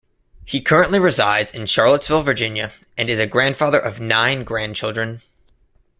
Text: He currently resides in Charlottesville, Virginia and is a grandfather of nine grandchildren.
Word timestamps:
He 0.45 0.61
currently 0.61 0.97
resides 0.97 1.51
in 1.51 1.67
Charlottesville, 1.67 2.23
Virginia 2.23 2.71
and 2.97 3.07
is 3.07 3.19
a 3.19 3.27
grandfather 3.27 3.77
of 3.77 3.99
nine 3.99 4.43
grandchildren. 4.43 5.21